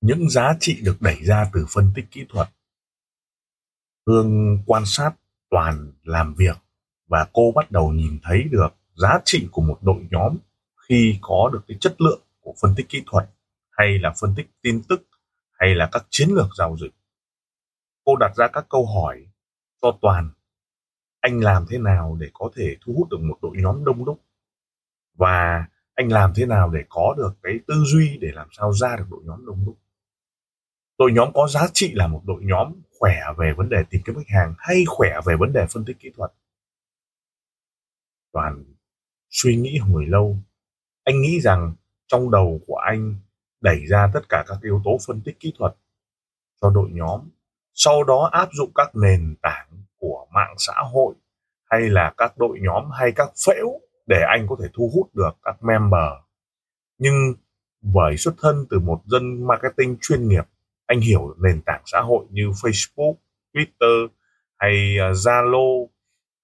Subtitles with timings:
[0.00, 2.48] những giá trị được đẩy ra từ phân tích kỹ thuật.
[4.06, 5.10] Hương quan sát,
[5.50, 6.56] toàn làm việc
[7.06, 10.36] và cô bắt đầu nhìn thấy được giá trị của một đội nhóm
[10.88, 13.30] khi có được cái chất lượng của phân tích kỹ thuật,
[13.70, 15.06] hay là phân tích tin tức,
[15.52, 16.92] hay là các chiến lược giao dịch.
[18.04, 19.26] Cô đặt ra các câu hỏi
[19.82, 20.30] cho toàn,
[21.20, 24.20] anh làm thế nào để có thể thu hút được một đội nhóm đông đúc
[25.14, 28.96] và anh làm thế nào để có được cái tư duy để làm sao ra
[28.96, 29.78] được đội nhóm đông đúc
[30.98, 34.14] đội nhóm có giá trị là một đội nhóm khỏe về vấn đề tìm kiếm
[34.14, 36.32] khách hàng hay khỏe về vấn đề phân tích kỹ thuật?
[38.32, 38.64] Toàn
[39.30, 40.36] suy nghĩ hồi lâu.
[41.04, 41.74] Anh nghĩ rằng
[42.06, 43.14] trong đầu của anh
[43.60, 45.76] đẩy ra tất cả các yếu tố phân tích kỹ thuật
[46.60, 47.20] cho đội nhóm,
[47.74, 51.14] sau đó áp dụng các nền tảng của mạng xã hội
[51.70, 55.30] hay là các đội nhóm hay các phễu để anh có thể thu hút được
[55.42, 56.12] các member.
[56.98, 57.14] Nhưng
[57.80, 60.44] bởi xuất thân từ một dân marketing chuyên nghiệp
[60.86, 63.14] anh hiểu nền tảng xã hội như Facebook,
[63.54, 64.08] Twitter
[64.58, 65.86] hay à, Zalo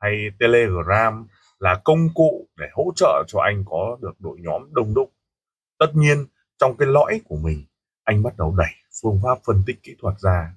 [0.00, 1.26] hay Telegram
[1.58, 5.12] là công cụ để hỗ trợ cho anh có được đội nhóm đông đúc.
[5.78, 6.26] Tất nhiên,
[6.58, 7.64] trong cái lõi của mình,
[8.04, 10.54] anh bắt đầu đẩy phương pháp phân tích kỹ thuật ra.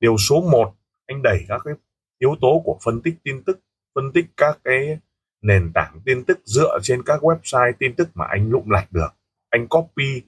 [0.00, 0.74] Điều số 1,
[1.06, 1.74] anh đẩy các cái
[2.18, 3.60] yếu tố của phân tích tin tức,
[3.94, 4.98] phân tích các cái
[5.42, 9.08] nền tảng tin tức dựa trên các website tin tức mà anh lụng lạch được.
[9.50, 10.22] Anh copy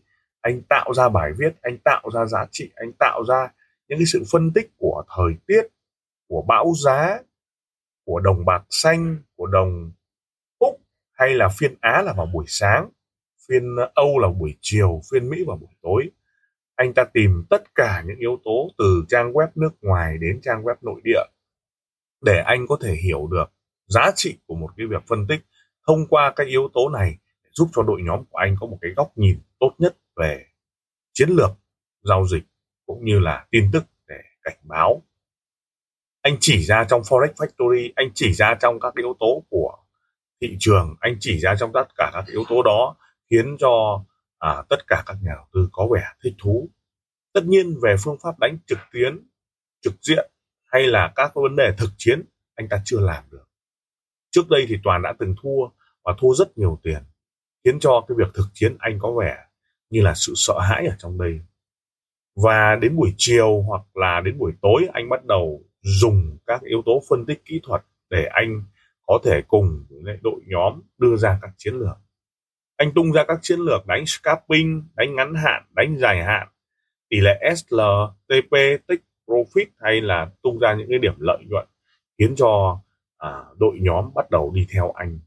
[0.46, 3.48] anh tạo ra bài viết, anh tạo ra giá trị, anh tạo ra
[3.88, 5.62] những cái sự phân tích của thời tiết,
[6.28, 7.18] của bão giá,
[8.04, 9.92] của đồng bạc xanh, của đồng
[10.58, 10.80] úc,
[11.12, 12.88] hay là phiên á là vào buổi sáng,
[13.48, 16.10] phiên âu là buổi chiều, phiên mỹ vào buổi tối.
[16.74, 20.62] Anh ta tìm tất cả những yếu tố từ trang web nước ngoài đến trang
[20.62, 21.22] web nội địa
[22.20, 23.52] để anh có thể hiểu được
[23.86, 25.40] giá trị của một cái việc phân tích
[25.86, 27.18] thông qua cái yếu tố này
[27.56, 30.46] giúp cho đội nhóm của anh có một cái góc nhìn tốt nhất về
[31.12, 31.50] chiến lược
[32.02, 32.44] giao dịch
[32.86, 35.02] cũng như là tin tức để cảnh báo.
[36.22, 39.76] Anh chỉ ra trong forex factory anh chỉ ra trong các yếu tố của
[40.40, 42.96] thị trường anh chỉ ra trong tất cả các yếu tố đó
[43.30, 44.04] khiến cho
[44.38, 46.70] à, tất cả các nhà đầu tư có vẻ thích thú.
[47.32, 49.28] Tất nhiên về phương pháp đánh trực tuyến
[49.82, 50.30] trực diện
[50.64, 52.22] hay là các vấn đề thực chiến
[52.54, 53.44] anh ta chưa làm được.
[54.30, 55.68] Trước đây thì toàn đã từng thua
[56.04, 57.02] và thua rất nhiều tiền
[57.66, 59.36] khiến cho cái việc thực chiến anh có vẻ
[59.90, 61.40] như là sự sợ hãi ở trong đây.
[62.36, 66.82] Và đến buổi chiều hoặc là đến buổi tối anh bắt đầu dùng các yếu
[66.86, 68.62] tố phân tích kỹ thuật để anh
[69.06, 71.96] có thể cùng với đội nhóm đưa ra các chiến lược.
[72.76, 76.48] Anh tung ra các chiến lược đánh scalping đánh ngắn hạn đánh dài hạn
[77.10, 77.80] tỷ lệ SL,
[78.26, 78.56] TP,
[78.86, 81.66] tích profit hay là tung ra những cái điểm lợi nhuận
[82.18, 82.80] khiến cho
[83.18, 85.18] à, đội nhóm bắt đầu đi theo anh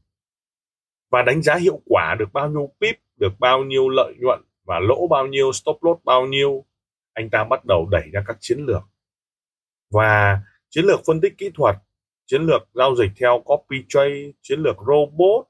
[1.10, 4.78] và đánh giá hiệu quả được bao nhiêu pip, được bao nhiêu lợi nhuận và
[4.78, 6.64] lỗ bao nhiêu, stop loss bao nhiêu,
[7.12, 8.82] anh ta bắt đầu đẩy ra các chiến lược.
[9.90, 11.76] Và chiến lược phân tích kỹ thuật,
[12.26, 15.46] chiến lược giao dịch theo copy trade, chiến lược robot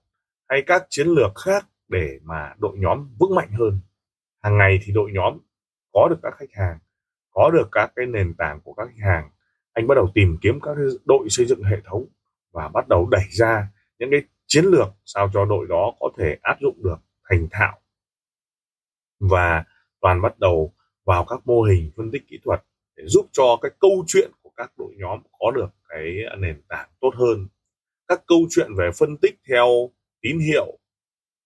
[0.49, 3.81] hay các chiến lược khác để mà đội nhóm vững mạnh hơn.
[4.43, 5.39] Hàng ngày thì đội nhóm
[5.93, 6.79] có được các khách hàng,
[7.31, 9.31] có được các cái nền tảng của các khách hàng.
[9.73, 12.07] Anh bắt đầu tìm kiếm các đội xây dựng hệ thống
[12.53, 13.69] và bắt đầu đẩy ra
[13.99, 14.21] những cái
[14.51, 16.97] chiến lược sao cho đội đó có thể áp dụng được,
[17.31, 17.81] thành thạo
[19.21, 19.65] và
[20.01, 20.75] toàn bắt đầu
[21.05, 22.65] vào các mô hình phân tích kỹ thuật
[22.97, 26.89] để giúp cho cái câu chuyện của các đội nhóm có được cái nền tảng
[27.01, 27.49] tốt hơn.
[28.09, 29.67] Các câu chuyện về phân tích theo
[30.23, 30.79] tín hiệu,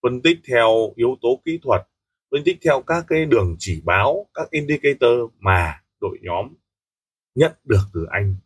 [0.03, 1.83] phân tích theo yếu tố kỹ thuật,
[2.31, 6.55] phân tích theo các cái đường chỉ báo, các indicator mà đội nhóm
[7.35, 8.37] nhận được từ anh.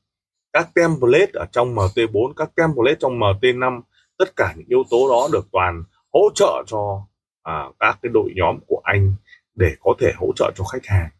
[0.53, 3.81] Các template ở trong MT4 các template trong MT5
[4.19, 7.07] tất cả những yếu tố đó được toàn hỗ trợ cho
[7.43, 9.15] à, các cái đội nhóm của anh
[9.55, 11.11] để có thể hỗ trợ cho khách hàng.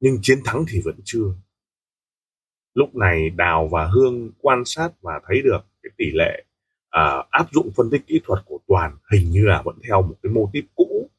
[0.00, 1.34] Nhưng chiến thắng thì vẫn chưa.
[2.74, 6.44] Lúc này đào và hương quan sát và thấy được cái tỷ lệ
[6.90, 10.14] à, áp dụng phân tích kỹ thuật của toàn hình như là vẫn theo một
[10.22, 11.10] cái mô típ cũ.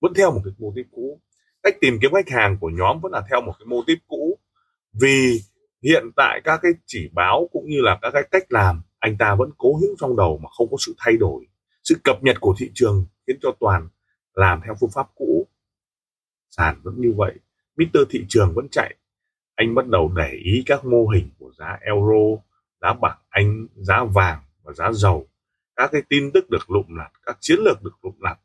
[0.00, 1.20] Vẫn theo một cái mô típ cũ.
[1.62, 4.38] Cách tìm kiếm khách hàng của nhóm vẫn là theo một cái mô típ cũ.
[5.00, 5.40] Vì
[5.82, 9.34] hiện tại các cái chỉ báo cũng như là các cái cách làm anh ta
[9.34, 11.46] vẫn cố hữu trong đầu mà không có sự thay đổi.
[11.84, 13.88] Sự cập nhật của thị trường khiến cho toàn
[14.34, 15.46] làm theo phương pháp cũ.
[16.50, 17.34] Sàn vẫn như vậy
[17.76, 17.98] Mr.
[18.10, 18.96] thị trường vẫn chạy.
[19.54, 22.42] Anh bắt đầu để ý các mô hình của giá euro,
[22.80, 25.28] giá bảng Anh, giá vàng và giá dầu.
[25.76, 28.40] Các cái tin tức được lụm lặt, các chiến lược được lụm lặt.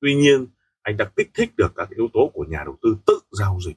[0.00, 0.46] Tuy nhiên,
[0.82, 3.76] anh đã kích thích được các yếu tố của nhà đầu tư tự giao dịch.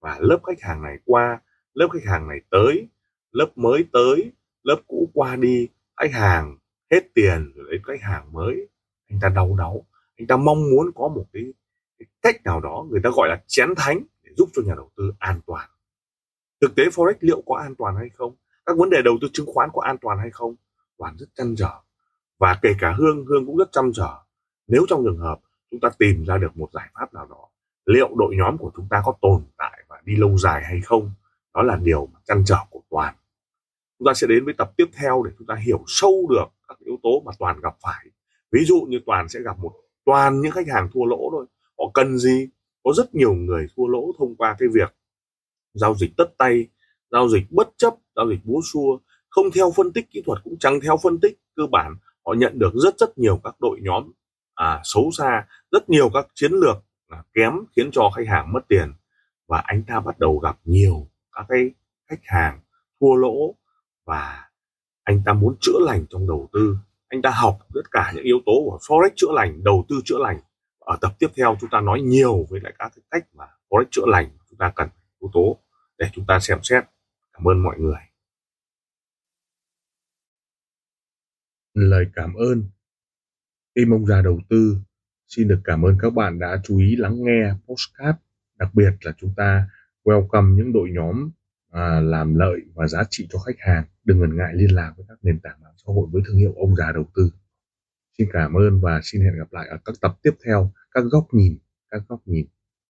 [0.00, 1.40] Và lớp khách hàng này qua,
[1.74, 2.88] lớp khách hàng này tới,
[3.32, 4.32] lớp mới tới
[4.62, 6.56] lớp cũ qua đi khách hàng
[6.90, 8.68] hết tiền rồi đến khách hàng mới.
[9.10, 9.86] Anh ta đau đáu.
[10.16, 11.42] Anh ta mong muốn có một cái,
[11.98, 14.90] cái cách nào đó người ta gọi là chén thánh để giúp cho nhà đầu
[14.96, 15.68] tư an toàn.
[16.60, 18.34] Thực tế forex liệu có an toàn hay không?
[18.66, 20.54] Các vấn đề đầu tư chứng khoán có an toàn hay không?
[20.98, 21.80] Toàn rất chăn trở.
[22.38, 24.18] Và kể cả hương hương cũng rất chăn trở.
[24.66, 25.40] Nếu trong trường hợp
[25.70, 27.48] chúng ta tìm ra được một giải pháp nào đó
[27.88, 31.10] liệu đội nhóm của chúng ta có tồn tại và đi lâu dài hay không?
[31.54, 33.14] Đó là điều mà chăn trở của toàn
[33.98, 36.78] chúng ta sẽ đến với tập tiếp theo để chúng ta hiểu sâu được các
[36.78, 38.06] yếu tố mà toàn gặp phải.
[38.52, 39.72] Ví dụ như toàn sẽ gặp một
[40.04, 41.46] toàn những khách hàng thua lỗ thôi.
[41.78, 42.48] Họ cần gì?
[42.82, 44.94] Có rất nhiều người thua lỗ thông qua cái việc
[45.74, 46.68] giao dịch tất tay
[47.10, 48.98] giao dịch bất chấp giao dịch búa xua.
[49.28, 51.96] Không theo phân tích kỹ thuật cũng chẳng theo phân tích cơ bản
[52.26, 54.12] họ nhận được rất rất nhiều các đội nhóm
[54.54, 56.76] à, xấu xa rất nhiều các chiến lược
[57.08, 58.92] à, kém khiến cho khách hàng mất tiền.
[59.48, 61.70] Và anh ta bắt đầu gặp nhiều các cái
[62.10, 62.60] khách hàng
[63.00, 63.54] thua lỗ
[64.08, 64.50] và
[65.02, 66.76] anh ta muốn chữa lành trong đầu tư.
[67.08, 70.18] Anh ta học tất cả những yếu tố của forex chữa lành đầu tư chữa
[70.18, 70.40] lành.
[70.78, 73.84] Ở tập tiếp theo chúng ta nói nhiều với lại các cái cách mà forex
[73.90, 74.30] chữa lành.
[74.50, 74.88] Chúng ta cần
[75.20, 75.58] yếu tố
[75.98, 76.84] để chúng ta xem xét.
[77.32, 78.00] Cảm ơn mọi người.
[81.74, 82.64] Lời cảm ơn.
[83.74, 84.76] Team ông già đầu tư
[85.26, 88.18] xin được cảm ơn các bạn đã chú ý lắng nghe postcard
[88.58, 89.68] đặc biệt là chúng ta
[90.04, 91.30] welcome những đội nhóm
[91.70, 95.06] à, làm lợi và giá trị cho khách hàng đừng ngần ngại liên lạc với
[95.08, 97.30] các nền tảng mạng xã hội với thương hiệu ông già đầu tư.
[98.18, 100.72] Xin cảm ơn và xin hẹn gặp lại ở các tập tiếp theo.
[100.90, 101.58] Các góc nhìn,
[101.90, 102.46] các góc nhìn.